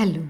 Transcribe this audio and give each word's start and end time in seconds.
Hello 0.00 0.22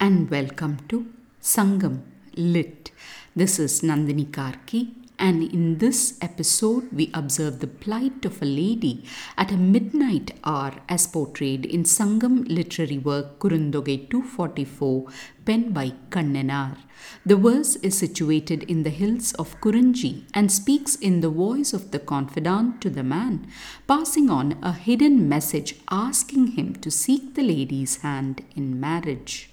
and 0.00 0.28
welcome 0.30 0.78
to 0.88 0.96
Sangam 1.40 2.02
Lit. 2.34 2.90
This 3.36 3.60
is 3.60 3.82
Nandini 3.82 4.26
Karky, 4.26 4.80
and 5.26 5.42
in 5.56 5.78
this 5.78 6.18
episode, 6.20 6.92
we 6.92 7.08
observe 7.14 7.60
the 7.60 7.68
plight 7.68 8.24
of 8.24 8.42
a 8.42 8.44
lady 8.44 9.04
at 9.38 9.52
a 9.52 9.56
midnight 9.56 10.32
hour 10.42 10.72
as 10.88 11.06
portrayed 11.06 11.64
in 11.64 11.84
Sangam 11.84 12.44
literary 12.48 12.98
work 12.98 13.38
Kurunthogai 13.38 14.10
244, 14.10 15.06
penned 15.44 15.72
by 15.72 15.92
Kannanar. 16.10 16.76
The 17.24 17.36
verse 17.36 17.76
is 17.76 17.96
situated 17.96 18.64
in 18.64 18.82
the 18.82 18.90
hills 18.90 19.32
of 19.34 19.60
Kurinji 19.60 20.24
and 20.34 20.50
speaks 20.50 20.96
in 20.96 21.20
the 21.20 21.30
voice 21.30 21.72
of 21.72 21.92
the 21.92 22.00
confidant 22.00 22.80
to 22.80 22.90
the 22.90 23.04
man, 23.04 23.46
passing 23.86 24.28
on 24.28 24.58
a 24.60 24.72
hidden 24.72 25.28
message 25.28 25.76
asking 25.88 26.48
him 26.58 26.74
to 26.76 26.90
seek 26.90 27.36
the 27.36 27.44
lady's 27.44 28.02
hand 28.02 28.44
in 28.56 28.80
marriage. 28.80 29.48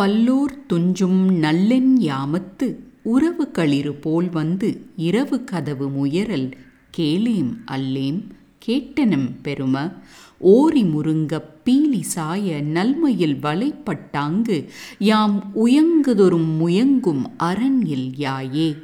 பல்லோர் 0.00 0.52
துஞ்சும் 0.70 1.22
நல்லென் 1.44 1.94
யாமத்து 2.08 2.66
உறவு 3.02 3.50
களிறு 3.50 3.92
போல் 3.94 4.30
வந்து 4.30 4.86
இரவு 4.96 5.44
கதவு 5.44 5.88
முயறல் 5.88 6.52
கேளேம் 6.96 7.52
அல்லேம் 7.70 8.20
கேட்டனம் 8.66 9.28
பெரும. 9.42 9.92
ஓரி 10.38 10.82
முருங்க 10.82 11.44
பீலி 11.64 12.00
சாய 12.00 12.60
நல்மையில் 12.60 13.36
வலைப்பட்டாங்கு 13.36 14.68
யாம் 14.98 15.52
உயங்குதொரும் 15.54 16.50
முயங்கும் 16.60 17.22
அரண்யில் 17.38 18.10
யாயே. 18.16 18.76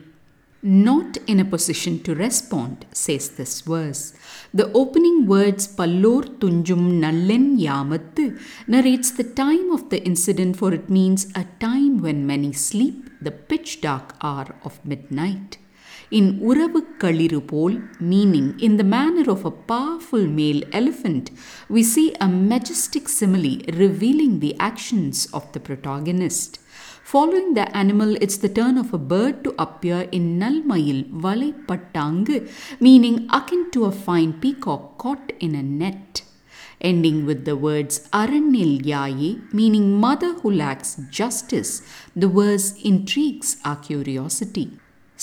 Not 0.65 1.19
in 1.27 1.39
a 1.41 1.45
position 1.45 2.03
to 2.03 2.15
respond, 2.15 2.87
says 2.93 3.29
this 3.31 3.61
verse. 3.61 4.15
The 4.55 4.73
opening 4.73 5.27
words 5.27 5.67
Pallor 5.67 6.23
Tunjum 6.23 7.01
Nallen 7.03 7.59
Yamattu 7.61 8.41
narrates 8.67 9.11
the 9.11 9.25
time 9.25 9.71
of 9.71 9.91
the 9.91 10.03
incident, 10.03 10.57
for 10.57 10.73
it 10.73 10.89
means 10.89 11.27
a 11.35 11.45
time 11.61 12.01
when 12.01 12.27
many 12.27 12.55
sleep, 12.55 13.11
the 13.21 13.31
pitch 13.31 13.83
dark 13.83 14.17
hour 14.23 14.55
of 14.65 14.83
midnight. 14.87 15.59
In 16.11 16.41
Uravu 16.41 16.99
Kaliru 16.99 17.47
Pol, 17.47 17.83
meaning 18.01 18.59
in 18.59 18.79
the 18.79 18.85
manner 18.85 19.31
of 19.31 19.45
a 19.45 19.51
powerful 19.51 20.27
male 20.27 20.63
elephant, 20.73 21.31
we 21.69 21.83
see 21.83 22.15
a 22.21 22.29
majestic 22.29 23.09
simile 23.09 23.61
revealing 23.75 24.41
the 24.41 24.57
actions 24.59 25.27
of 25.35 25.53
the 25.53 25.61
protagonist. 25.61 26.59
Following 27.05 27.53
the 27.53 27.65
animal, 27.77 28.17
it's 28.23 28.39
the 28.39 28.49
turn 28.49 28.79
of 28.79 28.95
a 28.95 28.99
bird 28.99 29.45
to 29.45 29.55
appear 29.59 30.09
in 30.11 30.39
Nalmayil 30.39 31.11
Valai 31.13 31.53
Pattangu, 31.67 32.51
meaning 32.81 33.29
akin 33.31 33.71
to 33.73 33.85
a 33.85 33.93
fine 33.93 34.33
peacock 34.41 34.97
caught 34.97 35.33
in 35.39 35.55
a 35.55 35.63
net. 35.63 36.23
Ending 36.81 37.27
with 37.27 37.45
the 37.45 37.57
words 37.57 38.09
Aranil 38.09 38.83
Yaye, 38.83 39.53
meaning 39.53 39.93
mother 40.01 40.33
who 40.33 40.51
lacks 40.51 40.97
justice, 41.11 41.83
the 42.17 42.27
verse 42.27 42.73
intrigues 42.83 43.59
our 43.67 43.77
curiosity. 43.77 44.71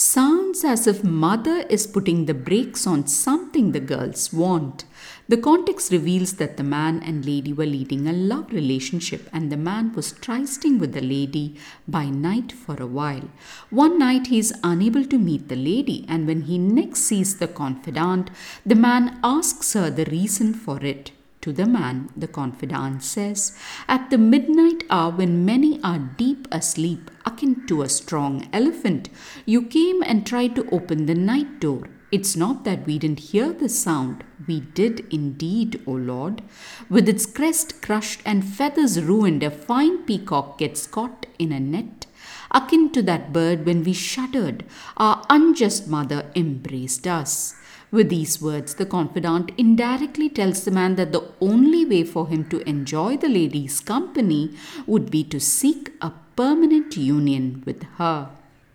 Sounds 0.03 0.63
as 0.63 0.87
if 0.87 1.03
mother 1.03 1.57
is 1.69 1.85
putting 1.85 2.25
the 2.25 2.33
brakes 2.33 2.87
on 2.87 3.05
something 3.05 3.71
the 3.71 3.79
girls 3.79 4.33
want. 4.33 4.83
The 5.29 5.37
context 5.37 5.91
reveals 5.91 6.33
that 6.37 6.57
the 6.57 6.63
man 6.63 7.03
and 7.03 7.23
lady 7.23 7.53
were 7.53 7.67
leading 7.67 8.07
a 8.07 8.11
love 8.11 8.51
relationship 8.51 9.29
and 9.31 9.51
the 9.51 9.57
man 9.57 9.93
was 9.93 10.13
trysting 10.13 10.79
with 10.79 10.93
the 10.93 11.01
lady 11.01 11.55
by 11.87 12.05
night 12.09 12.51
for 12.51 12.81
a 12.81 12.87
while. 12.87 13.29
One 13.69 13.99
night 13.99 14.25
he 14.25 14.39
is 14.39 14.55
unable 14.63 15.05
to 15.05 15.19
meet 15.19 15.49
the 15.49 15.55
lady 15.55 16.03
and 16.09 16.25
when 16.25 16.41
he 16.41 16.57
next 16.57 17.01
sees 17.01 17.37
the 17.37 17.47
confidant, 17.47 18.31
the 18.65 18.73
man 18.73 19.19
asks 19.23 19.73
her 19.73 19.91
the 19.91 20.05
reason 20.05 20.55
for 20.55 20.83
it. 20.83 21.11
To 21.41 21.51
the 21.51 21.65
man, 21.65 22.09
the 22.15 22.27
confidant 22.27 23.03
says, 23.03 23.57
At 23.87 24.11
the 24.11 24.19
midnight 24.19 24.83
hour 24.91 25.11
when 25.11 25.43
many 25.43 25.81
are 25.83 25.97
deep 25.97 26.47
asleep, 26.51 27.09
akin 27.25 27.65
to 27.65 27.81
a 27.81 27.89
strong 27.89 28.47
elephant, 28.53 29.09
you 29.45 29.63
came 29.63 30.03
and 30.03 30.25
tried 30.25 30.55
to 30.55 30.69
open 30.69 31.07
the 31.07 31.15
night 31.15 31.59
door. 31.59 31.89
It's 32.11 32.35
not 32.35 32.63
that 32.65 32.85
we 32.85 32.99
didn't 32.99 33.31
hear 33.31 33.53
the 33.53 33.69
sound. 33.69 34.23
We 34.45 34.59
did 34.59 35.07
indeed, 35.11 35.81
O 35.87 35.93
Lord. 35.93 36.43
With 36.89 37.09
its 37.09 37.25
crest 37.25 37.81
crushed 37.81 38.21
and 38.23 38.45
feathers 38.45 39.01
ruined, 39.01 39.41
a 39.41 39.49
fine 39.49 40.03
peacock 40.03 40.59
gets 40.59 40.85
caught 40.85 41.25
in 41.39 41.51
a 41.51 41.59
net. 41.59 42.05
Akin 42.51 42.91
to 42.91 43.01
that 43.03 43.31
bird 43.31 43.65
when 43.65 43.83
we 43.83 43.93
shuddered, 43.93 44.65
our 44.97 45.25
unjust 45.29 45.87
mother 45.87 46.29
embraced 46.35 47.07
us. 47.07 47.55
With 47.91 48.07
these 48.09 48.41
words, 48.41 48.75
the 48.75 48.85
confidant 48.85 49.51
indirectly 49.57 50.29
tells 50.29 50.63
the 50.63 50.71
man 50.71 50.95
that 50.95 51.11
the 51.11 51.25
only 51.41 51.85
way 51.85 52.05
for 52.05 52.27
him 52.29 52.47
to 52.49 52.67
enjoy 52.67 53.17
the 53.17 53.27
lady's 53.27 53.81
company 53.81 54.55
would 54.87 55.11
be 55.11 55.25
to 55.25 55.41
seek 55.41 55.91
a 56.01 56.13
permanent 56.37 56.95
union 56.95 57.63
with 57.65 57.83
her. 57.97 58.29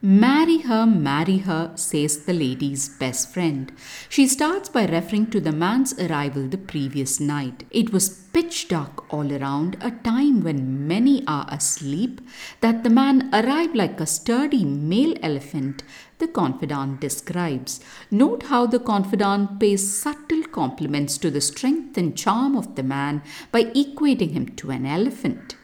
Marry 0.09 0.59
her, 0.59 0.87
marry 0.87 1.39
her, 1.39 1.73
says 1.75 2.27
the 2.27 2.33
lady's 2.33 2.89
best 2.89 3.35
friend. 3.35 3.73
She 4.09 4.29
starts 4.29 4.69
by 4.69 4.87
referring 4.87 5.31
to 5.31 5.41
the 5.41 5.51
man's 5.51 5.99
arrival 5.99 6.47
the 6.47 6.59
previous 6.59 7.19
night. 7.19 7.65
It 7.73 7.93
was 7.93 8.09
pitch 8.09 8.69
dark 8.69 9.13
all 9.13 9.33
around, 9.33 9.77
a 9.81 9.91
time 9.91 10.45
when 10.45 10.87
many 10.87 11.27
are 11.27 11.49
asleep, 11.51 12.21
that 12.61 12.85
the 12.85 12.89
man 12.89 13.31
arrived 13.35 13.75
like 13.75 13.99
a 13.99 14.07
sturdy 14.07 14.65
male 14.65 15.17
elephant, 15.23 15.83
the 16.19 16.29
confidant 16.29 17.01
describes. 17.01 17.81
Note 18.09 18.45
how 18.45 18.65
the 18.65 18.79
confidant 18.79 19.59
pays 19.59 19.93
subtle 19.93 20.45
compliments 20.45 21.19
to 21.19 21.33
the 21.33 21.41
strength 21.41 21.99
and 21.99 22.17
charm 22.17 22.55
of 22.55 22.77
the 22.77 22.85
man 22.85 23.23
by 23.51 23.65
equating 23.65 24.31
him 24.31 24.47
to 24.55 24.71
an 24.71 24.87
elephant. 24.87 25.57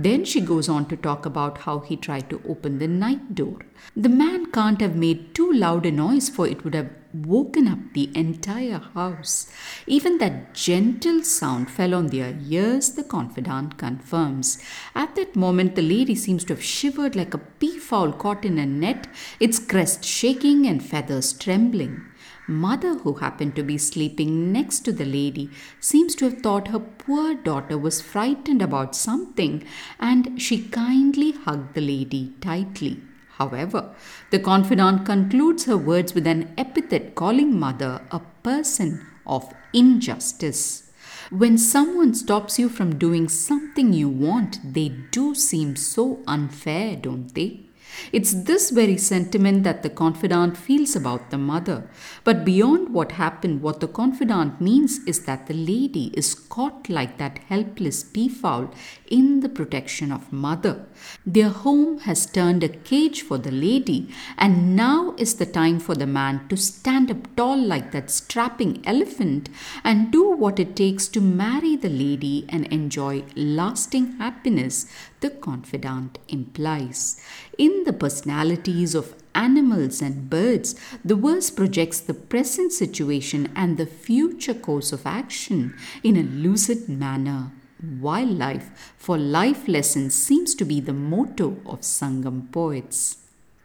Then 0.00 0.24
she 0.24 0.40
goes 0.40 0.68
on 0.68 0.86
to 0.90 0.96
talk 0.96 1.26
about 1.26 1.58
how 1.58 1.80
he 1.80 1.96
tried 1.96 2.30
to 2.30 2.40
open 2.48 2.78
the 2.78 2.86
night 2.86 3.34
door. 3.34 3.58
The 3.96 4.08
man 4.08 4.52
can't 4.52 4.80
have 4.80 4.94
made 4.94 5.34
too 5.34 5.52
loud 5.52 5.86
a 5.86 5.90
noise, 5.90 6.28
for 6.28 6.46
it 6.46 6.62
would 6.62 6.74
have 6.74 6.90
woken 7.12 7.66
up 7.66 7.80
the 7.94 8.08
entire 8.14 8.78
house. 8.78 9.50
Even 9.88 10.18
that 10.18 10.54
gentle 10.54 11.24
sound 11.24 11.68
fell 11.68 11.94
on 11.94 12.08
their 12.08 12.38
ears, 12.48 12.90
the 12.90 13.02
confidant 13.02 13.76
confirms. 13.76 14.62
At 14.94 15.16
that 15.16 15.34
moment, 15.34 15.74
the 15.74 15.82
lady 15.82 16.14
seems 16.14 16.44
to 16.44 16.54
have 16.54 16.62
shivered 16.62 17.16
like 17.16 17.34
a 17.34 17.38
peafowl 17.38 18.12
caught 18.12 18.44
in 18.44 18.56
a 18.58 18.66
net, 18.66 19.08
its 19.40 19.58
crest 19.58 20.04
shaking 20.04 20.64
and 20.68 20.80
feathers 20.80 21.32
trembling. 21.32 22.04
Mother, 22.48 22.94
who 22.94 23.14
happened 23.14 23.54
to 23.56 23.62
be 23.62 23.76
sleeping 23.76 24.50
next 24.50 24.80
to 24.80 24.92
the 24.92 25.04
lady, 25.04 25.50
seems 25.80 26.14
to 26.14 26.24
have 26.24 26.40
thought 26.40 26.68
her 26.68 26.78
poor 26.78 27.34
daughter 27.34 27.76
was 27.76 28.00
frightened 28.00 28.62
about 28.62 28.96
something 28.96 29.64
and 30.00 30.40
she 30.40 30.62
kindly 30.62 31.32
hugged 31.32 31.74
the 31.74 31.82
lady 31.82 32.32
tightly. 32.40 33.02
However, 33.36 33.94
the 34.30 34.38
confidant 34.38 35.04
concludes 35.04 35.66
her 35.66 35.76
words 35.76 36.14
with 36.14 36.26
an 36.26 36.54
epithet 36.56 37.14
calling 37.14 37.58
Mother 37.58 38.00
a 38.10 38.20
person 38.42 39.06
of 39.26 39.52
injustice. 39.74 40.90
When 41.30 41.58
someone 41.58 42.14
stops 42.14 42.58
you 42.58 42.70
from 42.70 42.98
doing 42.98 43.28
something 43.28 43.92
you 43.92 44.08
want, 44.08 44.58
they 44.64 44.88
do 44.88 45.34
seem 45.34 45.76
so 45.76 46.20
unfair, 46.26 46.96
don't 46.96 47.34
they? 47.34 47.67
It's 48.12 48.32
this 48.32 48.70
very 48.70 48.96
sentiment 48.96 49.64
that 49.64 49.82
the 49.82 49.90
confidant 49.90 50.56
feels 50.56 50.96
about 50.96 51.30
the 51.30 51.38
mother. 51.38 51.88
But 52.24 52.44
beyond 52.44 52.94
what 52.94 53.12
happened, 53.12 53.62
what 53.62 53.80
the 53.80 53.88
confidant 53.88 54.60
means 54.60 54.98
is 55.06 55.24
that 55.24 55.46
the 55.46 55.54
lady 55.54 56.12
is 56.14 56.34
caught 56.34 56.88
like 56.88 57.18
that 57.18 57.38
helpless 57.48 58.02
peafowl 58.02 58.72
in 59.10 59.40
the 59.40 59.48
protection 59.48 60.12
of 60.12 60.32
mother. 60.32 60.86
Their 61.26 61.50
home 61.50 62.00
has 62.00 62.26
turned 62.26 62.64
a 62.64 62.68
cage 62.68 63.22
for 63.22 63.38
the 63.38 63.50
lady, 63.50 64.08
and 64.36 64.74
now 64.74 65.14
is 65.16 65.34
the 65.34 65.46
time 65.46 65.78
for 65.78 65.94
the 65.94 66.06
man 66.06 66.48
to 66.48 66.56
stand 66.56 67.10
up 67.10 67.34
tall 67.36 67.58
like 67.58 67.92
that 67.92 68.10
strapping 68.10 68.82
elephant 68.86 69.48
and 69.84 70.10
do 70.10 70.30
what 70.30 70.58
it 70.58 70.76
takes 70.76 71.08
to 71.08 71.20
marry 71.20 71.76
the 71.76 71.88
lady 71.88 72.46
and 72.48 72.66
enjoy 72.66 73.24
lasting 73.34 74.12
happiness, 74.18 74.86
the 75.20 75.30
confidant 75.30 76.18
implies. 76.28 77.20
In 77.56 77.84
the 77.84 77.92
personalities 77.92 78.94
of 78.94 79.14
animals 79.34 80.02
and 80.02 80.28
birds, 80.28 80.74
the 81.04 81.14
verse 81.14 81.50
projects 81.50 82.00
the 82.00 82.14
present 82.14 82.72
situation 82.72 83.50
and 83.54 83.76
the 83.76 83.86
future 83.86 84.54
course 84.54 84.92
of 84.92 85.06
action 85.06 85.74
in 86.02 86.16
a 86.16 86.22
lucid 86.22 86.88
manner. 86.88 87.52
Wildlife 88.00 88.94
for 88.96 89.16
life 89.16 89.68
lessons 89.68 90.14
seems 90.14 90.54
to 90.56 90.64
be 90.64 90.80
the 90.80 90.92
motto 90.92 91.58
of 91.64 91.82
Sangam 91.82 92.50
poets. 92.50 93.27